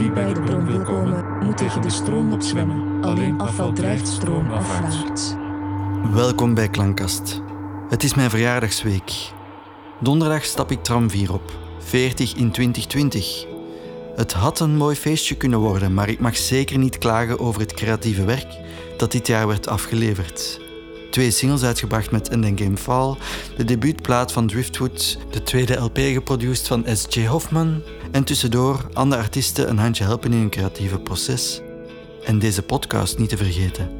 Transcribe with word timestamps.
Wie 0.00 0.12
bij 0.12 0.34
de 0.34 0.40
bron 0.40 0.66
wil 0.66 0.82
komen, 0.82 1.44
moet 1.44 1.56
tegen 1.56 1.82
de 1.82 1.90
stroom 1.90 2.32
opzwemmen. 2.32 3.04
Alleen 3.04 3.40
afval 3.40 3.72
drijft 3.72 4.08
stroomafwaarts. 4.08 5.34
Welkom 6.12 6.54
bij 6.54 6.68
Klankkast. 6.68 7.42
Het 7.88 8.02
is 8.02 8.14
mijn 8.14 8.30
verjaardagsweek. 8.30 9.12
Donderdag 9.98 10.44
stap 10.44 10.70
ik 10.70 10.82
tram 10.82 11.10
4 11.10 11.32
op. 11.32 11.58
40 11.78 12.34
in 12.34 12.50
2020. 12.50 13.46
Het 14.16 14.32
had 14.32 14.60
een 14.60 14.76
mooi 14.76 14.96
feestje 14.96 15.36
kunnen 15.36 15.58
worden, 15.58 15.94
maar 15.94 16.08
ik 16.08 16.20
mag 16.20 16.36
zeker 16.36 16.78
niet 16.78 16.98
klagen 16.98 17.38
over 17.38 17.60
het 17.60 17.74
creatieve 17.74 18.24
werk 18.24 18.58
dat 18.96 19.12
dit 19.12 19.26
jaar 19.26 19.46
werd 19.46 19.68
afgeleverd. 19.68 20.60
Twee 21.10 21.30
singles 21.30 21.62
uitgebracht 21.62 22.10
met 22.10 22.28
End 22.28 22.60
Game 22.60 22.76
Fall, 22.76 23.16
de 23.56 23.64
debuutplaat 23.64 24.32
van 24.32 24.46
Driftwood, 24.46 25.18
de 25.30 25.42
tweede 25.42 25.74
LP 25.74 25.98
geproduceerd 25.98 26.66
van 26.66 26.84
S.J. 26.96 27.26
Hoffman 27.26 27.82
en 28.10 28.24
tussendoor 28.24 28.88
andere 28.92 29.22
artiesten 29.22 29.68
een 29.68 29.78
handje 29.78 30.04
helpen 30.04 30.32
in 30.32 30.38
hun 30.38 30.50
creatieve 30.50 30.98
proces. 30.98 31.60
En 32.24 32.38
deze 32.38 32.62
podcast 32.62 33.18
niet 33.18 33.28
te 33.28 33.36
vergeten. 33.36 33.90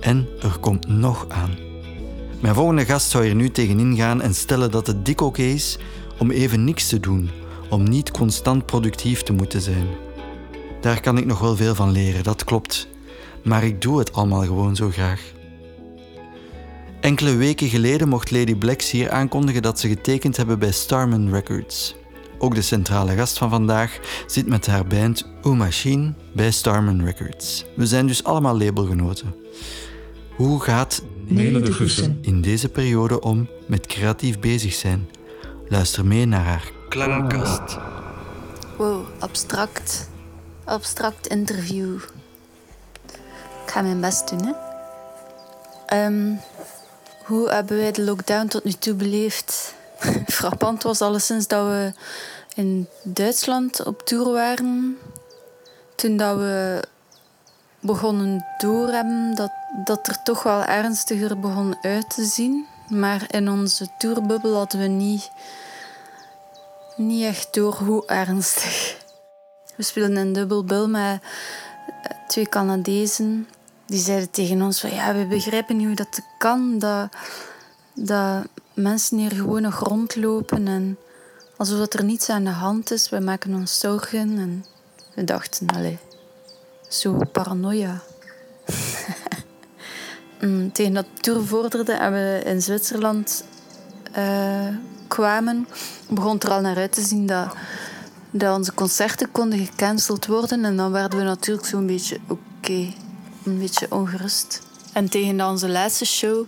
En 0.00 0.28
er 0.42 0.58
komt 0.60 0.88
nog 0.88 1.26
aan. 1.28 1.58
Mijn 2.40 2.54
volgende 2.54 2.84
gast 2.84 3.10
zou 3.10 3.24
hier 3.24 3.34
nu 3.34 3.50
tegenin 3.50 3.96
gaan 3.96 4.22
en 4.22 4.34
stellen 4.34 4.70
dat 4.70 4.86
het 4.86 5.04
dik 5.04 5.20
oké 5.20 5.42
is 5.42 5.78
om 6.18 6.30
even 6.30 6.64
niks 6.64 6.88
te 6.88 7.00
doen, 7.00 7.30
om 7.70 7.82
niet 7.82 8.10
constant 8.10 8.66
productief 8.66 9.22
te 9.22 9.32
moeten 9.32 9.60
zijn. 9.60 9.86
Daar 10.80 11.00
kan 11.00 11.18
ik 11.18 11.26
nog 11.26 11.38
wel 11.38 11.56
veel 11.56 11.74
van 11.74 11.90
leren, 11.90 12.22
dat 12.22 12.44
klopt. 12.44 12.88
Maar 13.42 13.64
ik 13.64 13.82
doe 13.82 13.98
het 13.98 14.12
allemaal 14.12 14.42
gewoon 14.42 14.76
zo 14.76 14.90
graag. 14.90 15.40
Enkele 17.02 17.36
weken 17.36 17.68
geleden 17.68 18.08
mocht 18.08 18.30
Lady 18.30 18.54
Blacks 18.54 18.90
hier 18.90 19.10
aankondigen 19.10 19.62
dat 19.62 19.80
ze 19.80 19.88
getekend 19.88 20.36
hebben 20.36 20.58
bij 20.58 20.72
Starman 20.72 21.32
Records. 21.32 21.94
Ook 22.38 22.54
de 22.54 22.62
centrale 22.62 23.16
gast 23.16 23.38
van 23.38 23.50
vandaag 23.50 23.98
zit 24.26 24.46
met 24.46 24.66
haar 24.66 24.86
band 24.86 25.26
O 25.42 25.54
Machine 25.54 26.14
bij 26.32 26.50
Starman 26.50 27.04
Records. 27.04 27.64
We 27.76 27.86
zijn 27.86 28.06
dus 28.06 28.24
allemaal 28.24 28.58
labelgenoten. 28.58 29.34
Hoe 30.36 30.60
gaat 30.60 31.02
Gussen. 31.62 32.18
in 32.20 32.40
deze 32.40 32.68
periode 32.68 33.20
om 33.20 33.48
met 33.66 33.86
creatief 33.86 34.38
bezig 34.38 34.72
zijn? 34.72 35.08
Luister 35.68 36.06
mee 36.06 36.26
naar 36.26 36.44
haar 36.44 36.70
klankkast. 36.88 37.78
Wow, 38.76 39.04
abstract. 39.18 40.10
Abstract 40.64 41.26
interview. 41.26 41.94
Ik 43.64 43.70
ga 43.70 43.82
mijn 43.82 44.00
best 44.00 44.28
doen, 44.28 44.46
hè. 44.46 44.52
Ehm, 45.86 46.34
hoe 47.24 47.48
hebben 47.50 47.76
wij 47.76 47.92
de 47.92 48.02
lockdown 48.02 48.46
tot 48.46 48.64
nu 48.64 48.72
toe 48.72 48.94
beleefd? 48.94 49.74
Frappant 50.26 50.82
was 50.82 51.00
alleszins 51.00 51.46
dat 51.46 51.66
we 51.66 51.92
in 52.54 52.88
Duitsland 53.02 53.84
op 53.84 54.02
tour 54.02 54.32
waren. 54.32 54.98
Toen 55.94 56.16
dat 56.16 56.36
we 56.36 56.82
begonnen 57.80 58.44
doorhebben 58.58 59.34
dat, 59.34 59.50
dat 59.84 60.06
er 60.06 60.22
toch 60.22 60.42
wel 60.42 60.64
ernstiger 60.64 61.40
begon 61.40 61.76
uit 61.82 62.10
te 62.14 62.24
zien. 62.24 62.66
Maar 62.88 63.24
in 63.30 63.50
onze 63.50 63.86
tourbubbel 63.98 64.54
hadden 64.54 64.80
we 64.80 64.86
niet, 64.86 65.30
niet 66.96 67.24
echt 67.24 67.54
door 67.54 67.74
hoe 67.74 68.06
ernstig. 68.06 69.00
We 69.76 69.82
speelden 69.82 70.16
een 70.16 70.32
dubbelbil 70.32 70.88
met 70.88 71.20
twee 72.26 72.48
Canadezen. 72.48 73.48
Die 73.92 74.00
zeiden 74.00 74.30
tegen 74.30 74.62
ons 74.62 74.80
van 74.80 74.94
ja, 74.94 75.14
we 75.14 75.26
begrijpen 75.26 75.76
niet 75.76 75.86
hoe 75.86 75.94
dat 75.94 76.20
kan. 76.38 76.78
Dat, 76.78 77.08
dat 77.94 78.44
mensen 78.74 79.18
hier 79.18 79.30
gewoon 79.30 79.62
nog 79.62 79.78
rondlopen 79.78 80.68
en 80.68 80.98
alsof 81.56 81.92
er 81.92 82.04
niets 82.04 82.28
aan 82.28 82.44
de 82.44 82.50
hand 82.50 82.90
is. 82.90 83.08
We 83.08 83.20
maken 83.20 83.54
ons 83.54 83.78
zorgen 83.78 84.38
en 84.38 84.64
we 85.14 85.24
dachten, 85.24 85.66
allee, 85.66 85.98
zo 86.88 87.18
paranoia. 87.32 88.00
Mm, 90.40 90.72
Tegen 90.72 90.92
dat 90.92 91.06
tour 91.20 91.46
vorderde 91.46 91.92
en 91.92 92.12
we 92.12 92.42
in 92.44 92.62
Zwitserland 92.62 93.44
eh, 94.12 94.68
kwamen, 95.08 95.68
begon 96.08 96.40
er 96.40 96.50
al 96.50 96.60
naar 96.60 96.76
uit 96.76 96.92
te 96.92 97.02
zien 97.02 97.26
dat, 97.26 97.54
dat 98.30 98.56
onze 98.56 98.74
concerten 98.74 99.30
konden 99.30 99.58
gecanceld 99.58 100.26
worden. 100.26 100.64
En 100.64 100.76
dan 100.76 100.92
werden 100.92 101.18
we 101.18 101.24
natuurlijk 101.24 101.66
zo'n 101.66 101.86
beetje 101.86 102.18
oké, 102.28 102.92
een 103.44 103.58
beetje 103.58 103.86
ongerust. 103.90 104.62
En 104.92 105.08
tegen 105.08 105.40
onze 105.40 105.68
laatste 105.68 106.04
show 106.04 106.46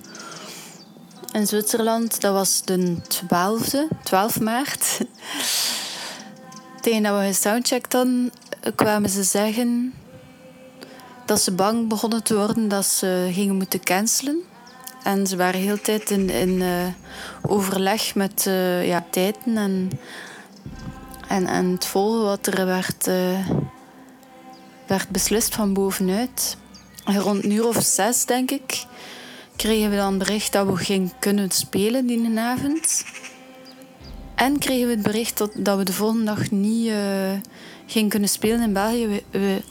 in 1.33 1.47
Zwitserland, 1.47 2.21
dat 2.21 2.33
was 2.33 2.63
de 2.65 2.97
12e, 3.25 4.03
12 4.03 4.41
maart. 4.41 5.01
Tegen 6.81 7.03
dat 7.03 7.19
we 7.19 7.27
gesoundcheckt 7.27 7.93
hadden, 7.93 8.33
kwamen 8.75 9.11
ze 9.11 9.23
zeggen 9.23 9.95
dat 11.27 11.41
ze 11.41 11.53
bang 11.53 11.89
begonnen 11.89 12.23
te 12.23 12.35
worden 12.35 12.69
dat 12.69 12.87
ze 12.87 13.31
gingen 13.33 13.57
moeten 13.57 13.81
cancelen. 13.81 14.43
En 15.03 15.27
ze 15.27 15.37
waren 15.37 15.61
heel 15.61 15.75
de 15.75 15.81
tijd 15.81 16.11
in, 16.11 16.31
in 16.31 16.63
eh, 16.63 16.87
overleg 17.43 18.15
met 18.15 18.47
eh, 18.47 18.87
ja, 18.87 19.05
tijden 19.11 19.57
en, 19.57 19.91
en, 21.29 21.47
en 21.47 21.71
het 21.71 21.87
volgen 21.87 22.23
wat 22.23 22.47
er 22.47 22.67
werd, 22.67 23.07
eh, 23.07 23.49
werd 24.87 25.09
beslist 25.09 25.55
van 25.55 25.73
bovenuit. 25.73 26.57
Rond 27.05 27.45
een 27.45 27.53
uur 27.53 27.67
of 27.67 27.83
zes, 27.83 28.25
denk 28.25 28.51
ik, 28.51 28.85
kregen 29.57 29.91
we 29.91 29.97
dan 29.97 30.19
bericht 30.19 30.53
dat 30.53 30.67
we 30.67 30.77
gingen 30.77 31.13
kunnen 31.19 31.51
spelen 31.51 32.07
die 32.07 32.39
avond. 32.39 33.05
En 34.35 34.59
kregen 34.59 34.87
we 34.87 34.93
het 34.93 35.03
bericht 35.03 35.39
dat, 35.39 35.77
we 35.77 35.85
de 35.85 35.93
volgende 35.93 36.25
dag 36.25 36.51
niet 36.51 36.89
eh, 36.89 37.33
gingen 37.87 38.09
kunnen 38.09 38.29
spelen 38.29 38.63
in 38.63 38.73
België. 38.73 39.23
We, 39.31 39.63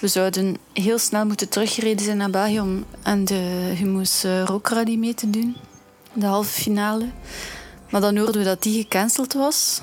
we, 0.00 0.08
zouden 0.08 0.56
heel 0.72 0.98
snel 0.98 1.26
moeten 1.26 1.48
teruggereden 1.48 2.04
zijn 2.04 2.16
naar 2.16 2.30
België 2.30 2.60
om 2.60 2.84
aan 3.02 3.24
de 3.24 3.72
Humus 3.76 4.24
uh, 4.24 4.44
Rock 4.44 4.86
mee 4.86 5.14
te 5.14 5.30
doen. 5.30 5.56
De 6.12 6.26
halve 6.26 6.62
finale. 6.62 7.06
Maar 7.90 8.00
dan 8.00 8.16
hoorden 8.16 8.40
we 8.40 8.44
dat 8.44 8.62
die 8.62 8.82
gecanceld 8.82 9.32
was. 9.32 9.80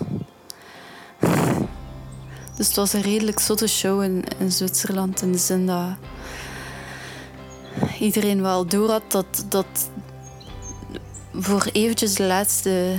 Dus 2.55 2.67
het 2.67 2.75
was 2.75 2.93
een 2.93 3.01
redelijk 3.01 3.39
zotte 3.39 3.67
show 3.67 4.03
in, 4.03 4.23
in 4.39 4.51
Zwitserland. 4.51 5.21
In 5.21 5.31
de 5.31 5.37
zin 5.37 5.65
dat 5.65 5.87
iedereen 8.01 8.41
wel 8.41 8.65
door 8.65 8.89
had 8.89 9.11
dat, 9.11 9.45
dat 9.49 9.89
voor 11.33 11.69
eventjes 11.71 12.13
de 12.13 12.23
laatste 12.23 12.95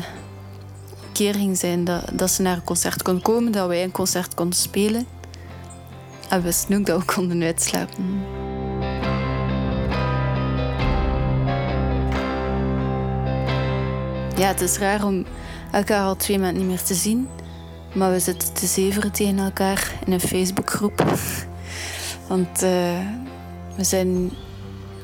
keer 1.13 1.35
ging 1.35 1.59
zijn 1.59 1.85
dat, 1.85 2.05
dat 2.13 2.31
ze 2.31 2.43
naar 2.43 2.57
een 2.57 2.65
concert 2.65 3.03
konden 3.03 3.23
komen, 3.23 3.53
dat 3.53 3.69
wij 3.69 3.83
een 3.83 3.91
concert 3.91 4.35
konden 4.35 4.59
spelen. 4.59 5.07
En 6.29 6.43
we 6.43 6.77
ook 6.77 6.87
dat 6.87 6.99
we 6.99 7.05
konden 7.05 7.43
uitslapen. 7.43 8.21
Ja, 14.37 14.49
het 14.49 14.61
is 14.61 14.79
raar 14.79 15.05
om 15.05 15.25
elkaar 15.73 16.05
al 16.05 16.17
twee 16.17 16.39
maanden 16.39 16.59
niet 16.59 16.71
meer 16.71 16.83
te 16.83 16.95
zien. 16.95 17.29
Maar 17.95 18.13
we 18.13 18.21
zitten 18.21 18.53
te 18.53 18.67
zeveren 18.67 19.13
tegen 19.13 19.39
elkaar 19.39 19.93
in 20.07 20.13
een 20.13 20.21
Facebookgroep. 20.21 21.05
Want 22.29 22.63
eh, 22.63 22.99
we 23.77 23.85
zijn 23.85 24.31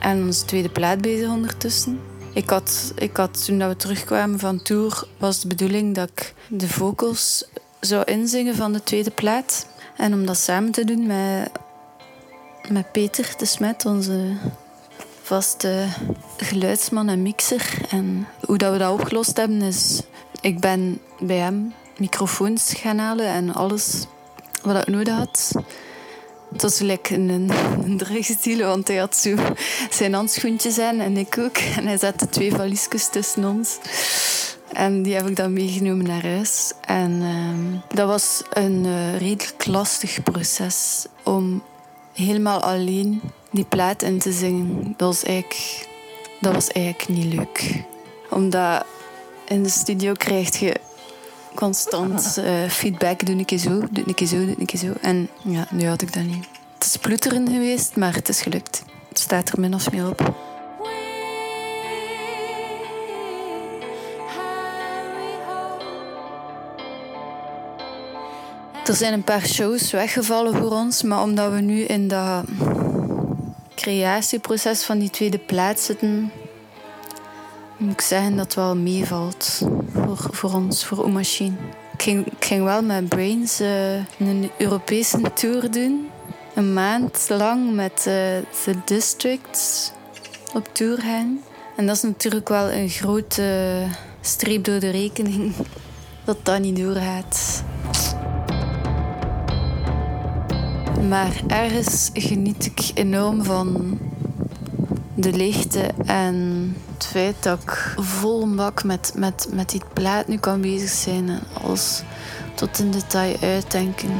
aan 0.01 0.23
onze 0.27 0.45
tweede 0.45 0.69
plaat 0.69 1.01
bezig 1.01 1.29
ondertussen. 1.29 2.01
Ik 2.33 2.51
had, 2.51 2.93
ik 2.97 3.17
had 3.17 3.45
toen 3.45 3.59
dat 3.59 3.69
we 3.69 3.77
terugkwamen 3.77 4.39
van 4.39 4.63
tour, 4.63 5.05
was 5.19 5.41
de 5.41 5.49
bedoeling 5.49 5.95
dat 5.95 6.11
ik 6.11 6.35
de 6.49 6.69
vocals 6.69 7.45
zou 7.81 8.05
inzingen 8.05 8.55
van 8.55 8.73
de 8.73 8.83
tweede 8.83 9.11
plaat. 9.11 9.67
En 9.97 10.13
om 10.13 10.27
dat 10.27 10.37
samen 10.37 10.73
te 10.73 10.85
doen 10.85 11.07
met, 11.07 11.51
met 12.69 12.93
Peter 12.93 13.35
de 13.37 13.45
Smet, 13.45 13.85
onze 13.85 14.37
vaste 15.23 15.87
geluidsman 16.37 17.09
en 17.09 17.23
mixer. 17.23 17.79
En 17.91 18.27
hoe 18.41 18.59
dat 18.59 18.73
we 18.73 18.79
dat 18.79 18.93
opgelost 18.93 19.37
hebben 19.37 19.63
is, 19.63 20.03
ik 20.41 20.61
ben 20.61 21.01
bij 21.21 21.37
hem 21.37 21.75
microfoons 21.99 22.75
gaan 22.75 22.99
halen 22.99 23.27
en 23.27 23.55
alles 23.55 24.07
wat 24.63 24.77
ik 24.77 24.87
nodig 24.87 25.15
had. 25.15 25.53
Het 26.59 26.71
was 26.71 26.79
gelijk 26.79 27.11
een, 27.11 27.51
een 27.85 27.97
drugsdeal, 27.97 28.69
want 28.69 28.89
hij 28.89 28.97
had 28.97 29.17
zo 29.17 29.35
zijn 29.91 30.15
handschoentjes 30.15 30.79
aan 30.79 31.01
en 31.01 31.17
ik 31.17 31.39
ook. 31.39 31.57
En 31.57 31.87
hij 31.87 31.99
zette 31.99 32.29
twee 32.29 32.53
valiesjes 32.53 33.09
tussen 33.09 33.45
ons. 33.45 33.79
En 34.73 35.03
die 35.03 35.15
heb 35.15 35.29
ik 35.29 35.37
dan 35.37 35.53
meegenomen 35.53 36.07
naar 36.07 36.23
huis. 36.23 36.73
En 36.81 37.23
ehm, 37.23 37.97
dat 37.97 38.09
was 38.09 38.43
een 38.53 38.85
eh, 38.85 39.19
redelijk 39.19 39.67
lastig 39.67 40.23
proces 40.23 41.07
om 41.25 41.63
helemaal 42.13 42.61
alleen 42.61 43.21
die 43.51 43.65
plaat 43.65 44.03
in 44.03 44.19
te 44.19 44.33
zingen. 44.33 44.95
Dat 44.97 45.09
was 45.09 45.23
eigenlijk, 45.23 45.89
dat 46.41 46.55
was 46.55 46.69
eigenlijk 46.69 47.09
niet 47.09 47.35
leuk. 47.35 47.85
Omdat 48.31 48.85
in 49.49 49.63
de 49.63 49.71
studio 49.71 50.13
krijg 50.13 50.59
je 50.59 50.75
constant 51.55 52.37
eh, 52.37 52.69
feedback. 52.69 53.27
Doe 53.27 53.35
een 53.35 53.45
keer 53.45 53.59
zo, 53.59 53.83
doe 53.91 54.05
een 54.07 54.15
keer 54.15 54.27
zo, 54.27 54.37
doe 54.37 54.55
een 54.59 54.67
keer 54.67 54.81
zo. 54.81 54.93
En 55.01 55.29
ja, 55.43 55.67
nu 55.71 55.87
had 55.87 56.03
ik 56.03 56.13
dat 56.13 56.23
niet. 56.23 56.47
Het 56.75 56.87
is 56.87 56.97
ploeteren 56.97 57.49
geweest, 57.49 57.97
maar 57.97 58.15
het 58.15 58.29
is 58.29 58.43
gelukt. 58.43 58.83
Het 59.09 59.19
staat 59.19 59.49
er 59.49 59.61
min 59.61 59.75
of 59.75 59.93
meer 59.93 60.09
op. 60.09 60.47
Er 68.87 68.95
zijn 68.95 69.13
een 69.13 69.25
paar 69.25 69.47
shows 69.47 69.91
weggevallen 69.91 70.57
voor 70.57 70.71
ons, 70.71 71.03
maar 71.03 71.23
omdat 71.23 71.53
we 71.53 71.61
nu 71.61 71.81
in 71.81 72.09
dat 72.09 72.45
creatieproces 73.75 74.85
van 74.85 74.99
die 74.99 75.11
tweede 75.11 75.39
plaats 75.39 75.85
zitten, 75.85 76.33
moet 77.77 77.93
ik 77.93 78.01
zeggen 78.01 78.37
dat 78.37 78.45
het 78.45 78.55
wel 78.55 78.77
meevalt 78.77 79.63
voor, 80.31 80.55
ons, 80.55 80.85
voor 80.85 81.05
Oemachine. 81.05 81.57
Ik 81.93 82.25
ging, 82.39 82.65
wel 82.65 82.83
met 82.83 83.09
Brains 83.09 83.61
uh, 83.61 83.95
een 84.19 84.51
Europese 84.59 85.21
tour 85.35 85.71
doen. 85.71 86.09
Een 86.55 86.73
maand 86.73 87.27
lang 87.29 87.75
met 87.75 88.05
uh, 88.09 88.15
The 88.65 88.75
Districts 88.85 89.93
op 90.55 90.69
tour 90.73 91.01
gaan. 91.01 91.41
En 91.77 91.87
dat 91.87 91.97
is 91.97 92.03
natuurlijk 92.03 92.49
wel 92.49 92.71
een 92.71 92.89
grote 92.89 93.83
streep 94.21 94.65
door 94.65 94.81
de 94.81 94.91
rekening 94.91 95.53
dat 96.25 96.39
dat 96.43 96.61
niet 96.61 96.77
doorgaat. 96.77 97.63
Maar 101.09 101.43
ergens 101.47 102.11
geniet 102.13 102.65
ik 102.67 102.91
enorm 102.95 103.45
van 103.45 103.99
de 105.21 105.33
leegte 105.33 105.91
en 106.05 106.77
het 106.95 107.07
feit 107.07 107.43
dat 107.43 107.63
ik 107.63 107.95
vol 107.97 108.43
een 108.43 108.57
bak 108.57 108.85
met, 108.85 109.13
met, 109.17 109.49
met 109.53 109.71
die 109.71 109.83
plaat 109.93 110.29
nu 110.29 110.39
kan 110.39 110.61
bezig 110.61 110.89
zijn 110.91 111.29
en 111.29 111.41
alles 111.63 112.03
tot 112.55 112.79
in 112.79 112.91
detail 112.91 113.37
uitdenken. 113.41 114.11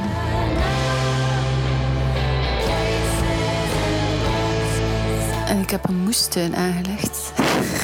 En 5.47 5.59
ik 5.61 5.69
heb 5.69 5.87
een 5.87 6.03
moestuin 6.03 6.55
aangelegd. 6.55 7.31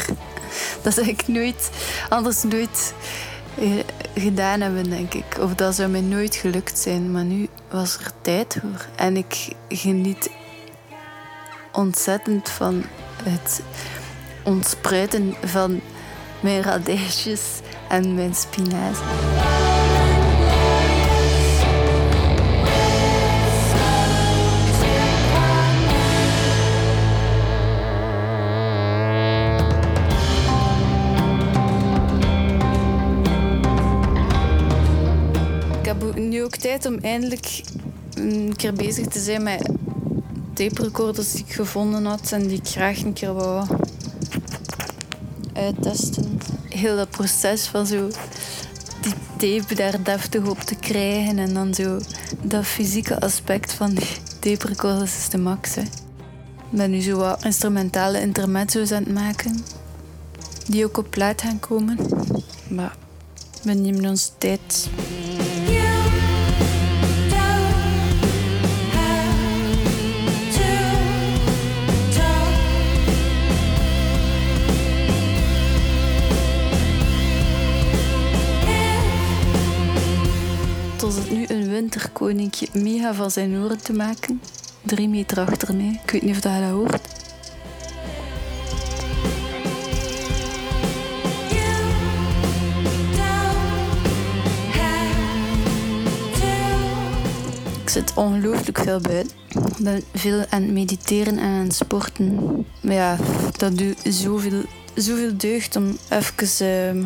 dat 0.84 0.94
zou 0.94 1.08
ik 1.08 1.28
nooit, 1.28 1.70
anders 2.10 2.44
nooit 2.44 2.94
eh, 3.58 3.70
gedaan 4.16 4.62
hebben, 4.62 4.90
denk 4.90 5.14
ik. 5.14 5.38
Of 5.40 5.56
dat 5.56 5.76
zou 5.76 5.90
mij 5.90 6.02
nooit 6.02 6.36
gelukt 6.36 6.80
zijn. 6.80 7.12
Maar 7.12 7.24
nu 7.24 7.48
was 7.70 7.98
er 7.98 8.12
tijd 8.22 8.58
voor. 8.62 8.86
En 8.96 9.18
ik 9.18 9.48
geniet 9.70 10.30
ontzettend 11.72 12.50
van 12.50 12.84
het 13.30 13.62
ontspruiten 14.44 15.36
van 15.44 15.82
mijn 16.40 16.62
radijsjes 16.62 17.42
en 17.90 18.16
mijn 18.16 18.36
spinazie. 18.36 19.04
Nu 36.16 36.44
ook 36.44 36.56
tijd 36.56 36.86
om 36.86 36.98
eindelijk 37.02 37.62
een 38.14 38.54
keer 38.56 38.74
bezig 38.74 39.08
te 39.08 39.20
zijn 39.20 39.44
met 39.44 39.70
tape 40.56 40.82
recorders 40.82 41.32
die 41.32 41.46
ik 41.48 41.54
gevonden 41.54 42.06
had 42.06 42.32
en 42.32 42.48
die 42.48 42.58
ik 42.58 42.68
graag 42.68 43.02
een 43.02 43.14
keer 43.14 43.34
wou 43.34 43.68
uittesten. 45.54 46.40
Heel 46.70 46.96
dat 46.96 47.10
proces 47.10 47.66
van 47.66 47.86
zo 47.86 48.10
die 49.02 49.14
tape 49.38 49.76
daar 49.76 50.04
deftig 50.04 50.48
op 50.48 50.60
te 50.60 50.76
krijgen 50.76 51.38
en 51.38 51.54
dan 51.54 51.74
zo 51.74 52.00
dat 52.42 52.66
fysieke 52.66 53.20
aspect 53.22 53.74
van 53.74 53.94
die 53.94 54.08
tape 54.40 54.68
recorders 54.68 55.18
is 55.18 55.30
de 55.30 55.38
max. 55.38 55.78
Ik 55.78 55.88
ben 56.70 56.92
nu 56.92 57.02
zo 57.02 57.18
wat 57.18 57.44
instrumentale 57.44 58.22
intermezzo's 58.22 58.92
aan 58.92 59.04
het 59.04 59.14
maken 59.14 59.64
die 60.68 60.86
ook 60.86 60.98
op 60.98 61.08
plaat 61.10 61.42
gaan 61.42 61.60
komen. 61.60 61.98
Maar 62.68 62.96
we 63.64 63.74
nemen 63.74 64.10
onze 64.10 64.30
tijd. 64.38 64.90
Tot 81.16 81.24
het 81.24 81.38
nu 81.38 81.46
een 81.48 81.70
winterkoninkje 81.70 82.68
mega 82.74 83.14
van 83.14 83.32
zijn 83.32 83.56
oren 83.58 83.82
te 83.82 83.94
maken. 83.94 84.42
Drie 84.82 85.10
meter 85.10 85.40
achter 85.40 85.76
mij. 85.76 86.00
Ik 86.04 86.12
weet 86.12 86.22
niet 86.22 86.36
of 86.36 86.42
dat 86.42 86.60
dat 86.60 86.70
hoort. 86.70 87.08
Ik 97.82 97.90
zit 97.90 98.14
ongelooflijk 98.14 98.78
veel 98.78 99.00
buiten. 99.00 99.38
Ik 99.48 99.84
ben 99.84 100.04
veel 100.14 100.46
aan 100.50 100.62
het 100.62 100.72
mediteren 100.72 101.38
en 101.38 101.44
aan 101.44 101.64
het 101.64 101.76
sporten. 101.76 102.40
Maar 102.82 102.94
ja, 102.94 103.18
dat 103.58 103.78
doet 103.78 103.98
zoveel, 104.04 104.64
zoveel 104.96 105.38
deugd 105.38 105.76
om 105.76 105.98
even... 106.10 106.98
Uh, 106.98 107.06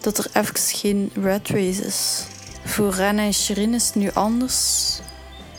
dat 0.00 0.18
er 0.18 0.26
even 0.32 0.56
geen 0.56 1.10
rat 1.14 1.48
race 1.48 1.84
is. 1.84 2.26
Voor 2.64 2.94
Rana 2.94 3.22
en 3.22 3.34
Shirin 3.34 3.74
is 3.74 3.86
het 3.86 3.94
nu 3.94 4.10
anders. 4.12 4.98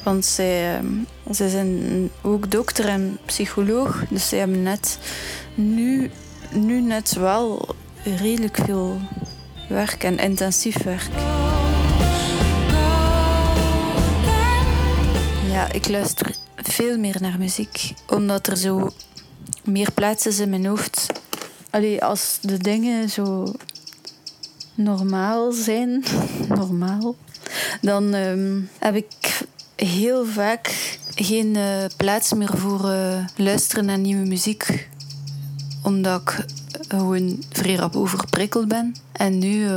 Want 0.04 0.26
zij, 0.26 0.82
zij 1.30 1.50
zijn 1.50 2.10
ook 2.22 2.52
dokter 2.52 2.88
en 2.88 3.18
psycholoog. 3.26 4.04
Dus 4.10 4.30
zij 4.30 4.40
hebben 4.40 4.64
net 4.64 5.00
nu, 5.56 6.12
nu 6.52 6.82
net 6.82 7.14
wel 7.14 7.76
redelijk 8.04 8.58
veel 8.66 9.00
werk 9.70 10.04
en 10.04 10.18
intensief 10.18 10.84
werk. 10.84 11.10
Ja, 15.52 15.72
ik 15.72 15.88
luister 15.88 16.36
veel 16.56 16.98
meer 16.98 17.18
naar 17.20 17.38
muziek. 17.38 17.94
Omdat 18.08 18.48
er 18.48 18.58
zo 18.58 18.90
meer 19.64 19.92
plaats 19.92 20.26
is 20.26 20.40
in 20.40 20.50
mijn 20.50 20.66
hoofd. 20.66 21.08
Allee, 21.70 22.04
als 22.04 22.38
de 22.42 22.58
dingen 22.58 23.10
zo 23.10 23.54
normaal 24.76 25.52
zijn, 25.52 26.04
normaal, 26.48 27.16
dan 27.82 28.14
um, 28.14 28.70
heb 28.80 28.96
ik 28.96 29.42
heel 29.76 30.26
vaak 30.26 30.98
geen 31.16 31.56
uh, 31.56 31.86
plaats 31.98 32.34
meer 32.34 32.58
voor 32.58 32.90
uh, 32.90 33.26
luisteren 33.36 33.86
naar 33.86 34.00
nieuwe 34.00 34.28
muziek. 34.28 34.90
Omdat 35.84 36.22
ik 36.22 36.46
gewoon 36.88 37.44
vrij 37.50 37.76
rap 37.76 37.96
overprikkeld 37.96 38.68
ben. 38.68 38.96
En 39.12 39.40
nu, 39.40 39.68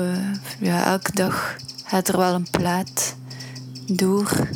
ja, 0.61 0.85
elke 0.85 1.12
dag 1.12 1.57
gaat 1.85 2.09
er 2.09 2.17
wel 2.17 2.35
een 2.35 2.50
plaat 2.50 3.17
door. 3.87 4.49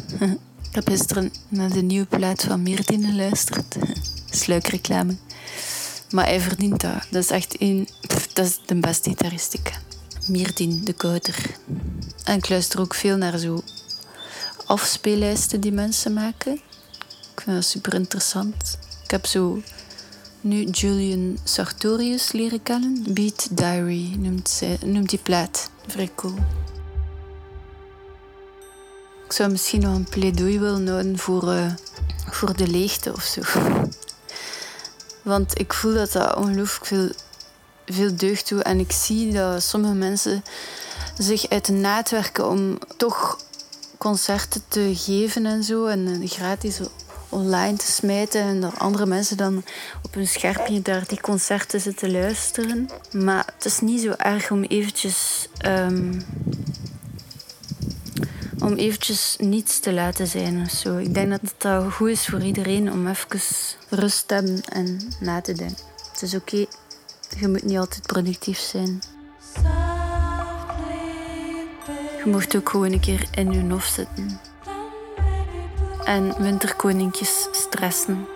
ik 0.68 0.74
heb 0.74 0.88
gisteren 0.88 1.32
naar 1.48 1.72
de 1.72 1.82
nieuwe 1.82 2.06
plaat 2.06 2.42
van 2.42 2.62
Meertien 2.62 3.04
geluisterd. 3.04 3.76
Sluikreclame. 4.30 5.16
Maar 6.10 6.24
hij 6.24 6.40
verdient 6.40 6.80
dat. 6.80 7.06
Dat 7.10 7.22
is 7.22 7.30
echt 7.30 7.60
een... 7.60 7.88
Dat 8.32 8.46
is 8.46 8.60
de 8.66 8.74
beste 8.74 9.14
ken. 9.62 9.89
Mierdien 10.30 10.84
de 10.84 10.92
Kouter. 10.92 11.56
En 12.24 12.36
ik 12.36 12.48
luister 12.48 12.80
ook 12.80 12.94
veel 12.94 13.16
naar 13.16 13.38
zo 13.38 13.62
afspeellijsten 14.66 15.60
die 15.60 15.72
mensen 15.72 16.12
maken. 16.12 16.52
Ik 17.34 17.40
vind 17.40 17.56
dat 17.56 17.64
super 17.64 17.94
interessant. 17.94 18.78
Ik 19.04 19.10
heb 19.10 19.26
zo 19.26 19.62
nu 20.40 20.64
Julian 20.64 21.38
Sartorius 21.44 22.32
leren 22.32 22.62
kennen. 22.62 23.04
Beat 23.14 23.48
Diary 23.50 24.14
noemt, 24.18 24.48
zij, 24.48 24.78
noemt 24.84 25.10
die 25.10 25.18
plaat. 25.18 25.70
Vrij 25.86 26.10
cool. 26.14 26.34
Ik 29.24 29.32
zou 29.32 29.50
misschien 29.50 29.80
nog 29.80 29.94
een 29.94 30.08
pleidooi 30.08 30.58
willen 30.58 30.88
houden 30.88 31.18
voor, 31.18 31.52
uh, 31.52 31.72
voor 32.30 32.56
de 32.56 32.68
leegte 32.68 33.12
of 33.12 33.22
zo. 33.22 33.40
Want 35.22 35.58
ik 35.60 35.72
voel 35.72 35.94
dat 35.94 36.12
dat 36.12 36.36
ongelooflijk 36.36 36.86
veel 36.86 37.10
veel 37.92 38.16
deugd 38.16 38.46
toe. 38.46 38.62
En 38.62 38.78
ik 38.78 38.92
zie 38.92 39.32
dat 39.32 39.62
sommige 39.62 39.94
mensen 39.94 40.44
zich 41.18 41.48
uit 41.48 41.64
de 41.64 41.72
naad 41.72 42.10
werken 42.10 42.48
om 42.48 42.78
toch 42.96 43.38
concerten 43.98 44.62
te 44.68 44.92
geven 44.94 45.46
en 45.46 45.64
zo. 45.64 45.86
En 45.86 46.28
gratis 46.28 46.80
online 47.28 47.76
te 47.76 47.92
smijten. 47.92 48.40
En 48.40 48.60
dat 48.60 48.78
andere 48.78 49.06
mensen 49.06 49.36
dan 49.36 49.64
op 50.02 50.14
hun 50.14 50.28
scherpje 50.28 50.82
daar 50.82 51.06
die 51.06 51.20
concerten 51.20 51.80
zitten 51.80 52.10
luisteren. 52.10 52.88
Maar 53.12 53.46
het 53.54 53.64
is 53.64 53.80
niet 53.80 54.00
zo 54.00 54.12
erg 54.16 54.50
om 54.50 54.62
eventjes... 54.62 55.48
Um, 55.66 56.24
om 58.62 58.74
eventjes 58.74 59.36
niets 59.38 59.78
te 59.78 59.92
laten 59.92 60.26
zijn 60.26 60.62
of 60.62 60.70
zo. 60.70 60.96
Ik 60.96 61.14
denk 61.14 61.30
dat 61.30 61.40
het 61.40 61.92
goed 61.92 62.08
is 62.08 62.26
voor 62.26 62.42
iedereen 62.42 62.92
om 62.92 63.06
even 63.06 63.40
rust 63.88 64.28
te 64.28 64.34
hebben 64.34 64.60
en 64.64 65.00
na 65.20 65.40
te 65.40 65.52
denken. 65.52 65.84
Het 66.12 66.22
is 66.22 66.34
oké. 66.34 66.66
Je 67.38 67.48
moet 67.48 67.64
niet 67.64 67.78
altijd 67.78 68.06
productief 68.06 68.58
zijn. 68.58 69.02
Je 72.24 72.30
mocht 72.30 72.56
ook 72.56 72.68
gewoon 72.68 72.92
een 72.92 73.00
keer 73.00 73.28
in 73.30 73.52
je 73.52 73.72
hof 73.72 73.84
zitten. 73.84 74.40
En 76.04 76.42
winterkoninkjes 76.42 77.48
stressen. 77.52 78.26